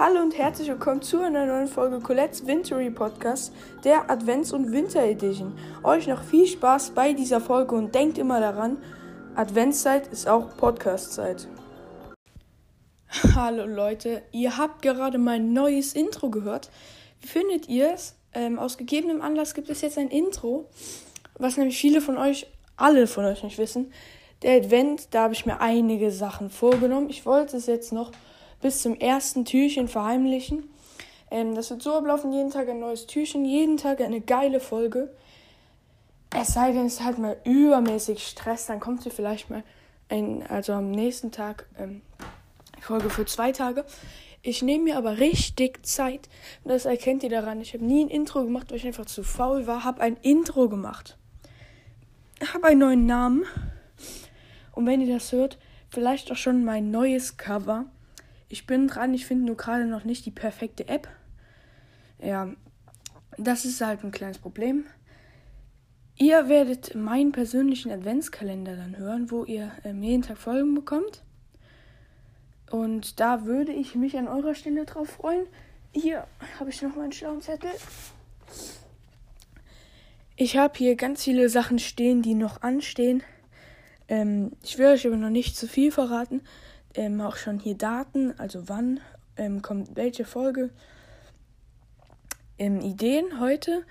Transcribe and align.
Hallo 0.00 0.22
und 0.22 0.38
herzlich 0.38 0.66
willkommen 0.66 1.02
zu 1.02 1.20
einer 1.20 1.44
neuen 1.44 1.68
Folge 1.68 2.00
Colette's 2.00 2.46
Wintery 2.46 2.88
Podcast, 2.88 3.52
der 3.84 4.08
Advents- 4.10 4.50
und 4.50 4.72
Winter 4.72 5.02
Edition. 5.02 5.52
Euch 5.82 6.06
noch 6.06 6.22
viel 6.22 6.46
Spaß 6.46 6.92
bei 6.92 7.12
dieser 7.12 7.38
Folge 7.38 7.74
und 7.74 7.94
denkt 7.94 8.16
immer 8.16 8.40
daran, 8.40 8.78
Adventszeit 9.34 10.06
ist 10.06 10.26
auch 10.26 10.56
Podcastzeit. 10.56 11.46
Hallo 13.34 13.66
Leute, 13.66 14.22
ihr 14.32 14.56
habt 14.56 14.80
gerade 14.80 15.18
mein 15.18 15.52
neues 15.52 15.92
Intro 15.92 16.30
gehört. 16.30 16.70
Wie 17.20 17.28
findet 17.28 17.68
ihr 17.68 17.92
es? 17.92 18.16
Ähm, 18.32 18.58
aus 18.58 18.78
gegebenem 18.78 19.20
Anlass 19.20 19.52
gibt 19.52 19.68
es 19.68 19.82
jetzt 19.82 19.98
ein 19.98 20.08
Intro, 20.08 20.70
was 21.38 21.58
nämlich 21.58 21.76
viele 21.76 22.00
von 22.00 22.16
euch, 22.16 22.46
alle 22.78 23.06
von 23.06 23.26
euch 23.26 23.42
nicht 23.42 23.58
wissen. 23.58 23.92
Der 24.40 24.56
Advent, 24.56 25.08
da 25.10 25.24
habe 25.24 25.34
ich 25.34 25.44
mir 25.44 25.60
einige 25.60 26.10
Sachen 26.10 26.48
vorgenommen. 26.48 27.10
Ich 27.10 27.26
wollte 27.26 27.58
es 27.58 27.66
jetzt 27.66 27.92
noch 27.92 28.12
bis 28.60 28.82
zum 28.82 28.94
ersten 28.94 29.44
Türchen 29.44 29.88
verheimlichen. 29.88 30.68
Ähm, 31.30 31.54
das 31.54 31.70
wird 31.70 31.82
so 31.82 31.94
ablaufen, 31.94 32.32
jeden 32.32 32.50
Tag 32.50 32.68
ein 32.68 32.80
neues 32.80 33.06
Türchen, 33.06 33.44
jeden 33.44 33.76
Tag 33.76 34.00
eine 34.00 34.20
geile 34.20 34.60
Folge. 34.60 35.14
Es 36.34 36.54
sei 36.54 36.72
denn, 36.72 36.86
es 36.86 37.02
halt 37.02 37.18
mal 37.18 37.36
übermäßig 37.44 38.26
Stress, 38.26 38.66
dann 38.66 38.80
kommt 38.80 39.02
sie 39.02 39.10
vielleicht 39.10 39.50
mal 39.50 39.64
ein, 40.08 40.44
also 40.46 40.72
am 40.72 40.90
nächsten 40.90 41.32
Tag 41.32 41.66
ähm, 41.78 42.02
Folge 42.80 43.10
für 43.10 43.26
zwei 43.26 43.52
Tage. 43.52 43.84
Ich 44.42 44.62
nehme 44.62 44.84
mir 44.84 44.96
aber 44.96 45.18
richtig 45.18 45.84
Zeit. 45.84 46.28
Das 46.64 46.86
erkennt 46.86 47.22
ihr 47.22 47.28
daran. 47.28 47.60
Ich 47.60 47.74
habe 47.74 47.84
nie 47.84 48.04
ein 48.04 48.08
Intro 48.08 48.42
gemacht, 48.42 48.70
weil 48.70 48.78
ich 48.78 48.86
einfach 48.86 49.04
zu 49.04 49.22
faul 49.22 49.66
war. 49.66 49.84
Habe 49.84 50.00
ein 50.00 50.16
Intro 50.16 50.68
gemacht. 50.68 51.18
Habe 52.54 52.68
einen 52.68 52.80
neuen 52.80 53.06
Namen. 53.06 53.44
Und 54.72 54.86
wenn 54.86 55.02
ihr 55.02 55.12
das 55.12 55.32
hört, 55.32 55.58
vielleicht 55.90 56.32
auch 56.32 56.36
schon 56.36 56.64
mein 56.64 56.90
neues 56.90 57.36
Cover. 57.36 57.84
Ich 58.52 58.66
bin 58.66 58.88
dran, 58.88 59.14
ich 59.14 59.26
finde 59.26 59.46
nur 59.46 59.56
gerade 59.56 59.86
noch 59.86 60.02
nicht 60.02 60.26
die 60.26 60.32
perfekte 60.32 60.88
App. 60.88 61.06
Ja, 62.20 62.50
das 63.38 63.64
ist 63.64 63.80
halt 63.80 64.02
ein 64.02 64.10
kleines 64.10 64.38
Problem. 64.38 64.84
Ihr 66.16 66.48
werdet 66.48 66.96
meinen 66.96 67.30
persönlichen 67.30 67.92
Adventskalender 67.92 68.74
dann 68.74 68.98
hören, 68.98 69.30
wo 69.30 69.44
ihr 69.44 69.70
ähm, 69.84 70.02
jeden 70.02 70.22
Tag 70.22 70.36
Folgen 70.36 70.74
bekommt. 70.74 71.22
Und 72.72 73.20
da 73.20 73.46
würde 73.46 73.72
ich 73.72 73.94
mich 73.94 74.18
an 74.18 74.26
eurer 74.26 74.56
Stelle 74.56 74.84
drauf 74.84 75.10
freuen. 75.10 75.46
Hier 75.92 76.26
habe 76.58 76.70
ich 76.70 76.82
noch 76.82 76.96
mal 76.96 77.04
einen 77.04 77.12
schlauen 77.12 77.40
Zettel. 77.40 77.70
Ich 80.34 80.56
habe 80.56 80.76
hier 80.76 80.96
ganz 80.96 81.22
viele 81.22 81.48
Sachen 81.48 81.78
stehen, 81.78 82.20
die 82.20 82.34
noch 82.34 82.62
anstehen. 82.62 83.22
Ähm, 84.08 84.50
ich 84.64 84.76
will 84.76 84.86
euch 84.86 85.06
aber 85.06 85.16
noch 85.16 85.30
nicht 85.30 85.56
zu 85.56 85.68
viel 85.68 85.92
verraten 85.92 86.42
ähm, 86.94 87.20
auch 87.20 87.36
schon 87.36 87.58
hier 87.58 87.76
Daten, 87.76 88.34
also 88.38 88.68
wann 88.68 89.00
ähm, 89.36 89.62
kommt 89.62 89.96
welche 89.96 90.24
Folge. 90.24 90.70
Ähm, 92.58 92.80
Ideen 92.80 93.40
heute 93.40 93.84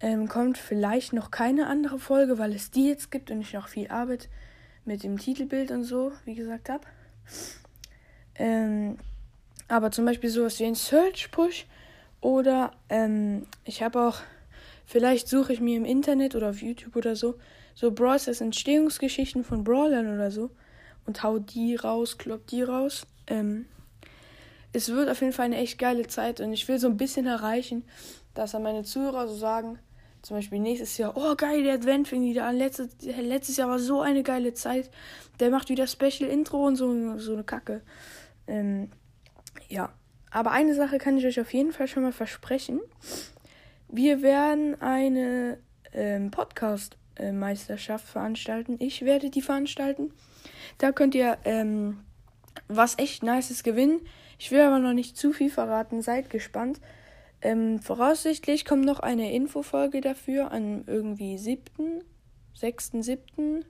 ähm, 0.00 0.28
kommt 0.28 0.58
vielleicht 0.58 1.12
noch 1.12 1.30
keine 1.30 1.66
andere 1.66 1.98
Folge, 1.98 2.38
weil 2.38 2.54
es 2.54 2.70
die 2.70 2.88
jetzt 2.88 3.10
gibt 3.10 3.30
und 3.30 3.40
ich 3.40 3.52
noch 3.52 3.68
viel 3.68 3.88
Arbeit 3.88 4.28
mit 4.84 5.02
dem 5.02 5.18
Titelbild 5.18 5.70
und 5.70 5.84
so, 5.84 6.12
wie 6.24 6.34
gesagt 6.34 6.68
habe. 6.68 6.84
Ähm, 8.36 8.98
aber 9.68 9.90
zum 9.90 10.04
Beispiel 10.04 10.30
sowas 10.30 10.58
wie 10.58 10.64
ein 10.64 10.74
Search 10.74 11.30
Push 11.30 11.66
oder 12.20 12.72
ähm, 12.88 13.46
ich 13.64 13.82
habe 13.82 14.00
auch, 14.00 14.18
vielleicht 14.86 15.28
suche 15.28 15.52
ich 15.52 15.60
mir 15.60 15.76
im 15.76 15.84
Internet 15.84 16.34
oder 16.34 16.50
auf 16.50 16.62
YouTube 16.62 16.96
oder 16.96 17.16
so, 17.16 17.36
so 17.74 17.90
Brawlers 17.90 18.40
Entstehungsgeschichten 18.40 19.44
von 19.44 19.64
Brawlern 19.64 20.12
oder 20.12 20.30
so 20.30 20.50
und 21.06 21.22
hau 21.22 21.38
die 21.38 21.76
raus, 21.76 22.18
klopp 22.18 22.46
die 22.46 22.62
raus. 22.62 23.06
Ähm, 23.26 23.66
es 24.72 24.88
wird 24.88 25.08
auf 25.08 25.20
jeden 25.20 25.32
Fall 25.32 25.46
eine 25.46 25.58
echt 25.58 25.78
geile 25.78 26.06
Zeit 26.06 26.40
und 26.40 26.52
ich 26.52 26.66
will 26.68 26.78
so 26.78 26.88
ein 26.88 26.96
bisschen 26.96 27.26
erreichen, 27.26 27.84
dass 28.34 28.52
dann 28.52 28.62
meine 28.62 28.82
Zuhörer 28.82 29.28
so 29.28 29.36
sagen, 29.36 29.78
zum 30.22 30.38
Beispiel 30.38 30.58
nächstes 30.58 30.96
Jahr, 30.98 31.16
oh 31.16 31.34
geil, 31.36 31.62
der 31.62 31.74
Advent 31.74 32.08
fing 32.08 32.22
wieder 32.22 32.46
an, 32.46 32.56
letztes, 32.56 32.88
letztes 33.02 33.56
Jahr 33.56 33.68
war 33.68 33.78
so 33.78 34.00
eine 34.00 34.22
geile 34.22 34.54
Zeit, 34.54 34.90
der 35.38 35.50
macht 35.50 35.68
wieder 35.68 35.86
Special 35.86 36.28
Intro 36.30 36.66
und 36.66 36.76
so, 36.76 37.18
so 37.18 37.34
eine 37.34 37.44
Kacke. 37.44 37.82
Ähm, 38.46 38.90
ja, 39.68 39.92
aber 40.30 40.50
eine 40.50 40.74
Sache 40.74 40.98
kann 40.98 41.18
ich 41.18 41.26
euch 41.26 41.40
auf 41.40 41.52
jeden 41.52 41.72
Fall 41.72 41.86
schon 41.86 42.02
mal 42.02 42.12
versprechen. 42.12 42.80
Wir 43.88 44.22
werden 44.22 44.80
eine 44.80 45.58
ähm, 45.92 46.30
Podcast-Meisterschaft 46.32 48.06
veranstalten. 48.06 48.76
Ich 48.80 49.04
werde 49.04 49.30
die 49.30 49.42
veranstalten. 49.42 50.12
Da 50.78 50.92
könnt 50.92 51.14
ihr 51.14 51.38
ähm, 51.44 52.00
was 52.68 52.98
echt 52.98 53.22
Nices 53.22 53.62
gewinnen. 53.62 54.00
Ich 54.38 54.50
will 54.50 54.60
aber 54.60 54.78
noch 54.78 54.92
nicht 54.92 55.16
zu 55.16 55.32
viel 55.32 55.50
verraten. 55.50 56.02
Seid 56.02 56.30
gespannt. 56.30 56.80
Ähm, 57.40 57.78
voraussichtlich 57.78 58.64
kommt 58.64 58.84
noch 58.84 59.00
eine 59.00 59.32
Infofolge 59.32 60.00
dafür 60.00 60.50
an 60.50 60.84
irgendwie 60.86 61.36
7., 61.36 62.02
6., 62.54 62.92
7. 63.00 63.64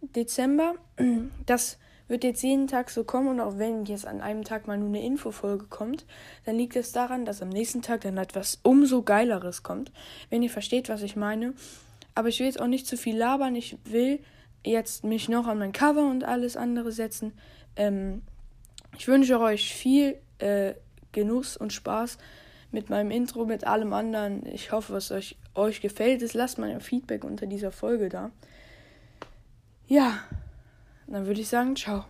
Dezember. 0.00 0.74
Das 1.46 1.78
wird 2.08 2.24
jetzt 2.24 2.42
jeden 2.42 2.66
Tag 2.66 2.90
so 2.90 3.04
kommen 3.04 3.28
und 3.28 3.40
auch 3.40 3.58
wenn 3.58 3.84
jetzt 3.86 4.06
an 4.06 4.20
einem 4.20 4.44
Tag 4.44 4.66
mal 4.66 4.76
nur 4.76 4.88
eine 4.88 5.04
Infofolge 5.04 5.66
kommt, 5.66 6.04
dann 6.44 6.56
liegt 6.56 6.76
es 6.76 6.92
daran, 6.92 7.24
dass 7.24 7.42
am 7.42 7.48
nächsten 7.48 7.80
Tag 7.80 8.02
dann 8.02 8.18
etwas 8.18 8.60
umso 8.62 9.02
geileres 9.02 9.62
kommt. 9.62 9.90
Wenn 10.28 10.42
ihr 10.42 10.50
versteht, 10.50 10.88
was 10.88 11.02
ich 11.02 11.16
meine. 11.16 11.54
Aber 12.14 12.28
ich 12.28 12.38
will 12.38 12.46
jetzt 12.46 12.60
auch 12.60 12.66
nicht 12.66 12.86
zu 12.86 12.96
viel 12.96 13.16
labern. 13.16 13.56
Ich 13.56 13.78
will 13.84 14.20
jetzt 14.64 15.04
mich 15.04 15.28
noch 15.28 15.46
an 15.46 15.58
mein 15.58 15.72
Cover 15.72 16.08
und 16.08 16.24
alles 16.24 16.56
andere 16.56 16.92
setzen. 16.92 17.32
Ähm, 17.76 18.22
ich 18.96 19.08
wünsche 19.08 19.40
euch 19.40 19.74
viel 19.74 20.16
äh, 20.38 20.74
Genuss 21.12 21.56
und 21.56 21.72
Spaß 21.72 22.18
mit 22.70 22.90
meinem 22.90 23.10
Intro, 23.10 23.44
mit 23.44 23.64
allem 23.64 23.92
anderen. 23.92 24.46
Ich 24.46 24.72
hoffe, 24.72 24.94
was 24.94 25.10
euch, 25.10 25.36
euch 25.54 25.80
gefällt 25.80 26.22
ist. 26.22 26.34
Lasst 26.34 26.58
mal 26.58 26.70
ein 26.70 26.80
Feedback 26.80 27.24
unter 27.24 27.46
dieser 27.46 27.70
Folge 27.70 28.08
da. 28.08 28.30
Ja, 29.86 30.18
dann 31.06 31.26
würde 31.26 31.40
ich 31.40 31.48
sagen, 31.48 31.76
ciao. 31.76 32.04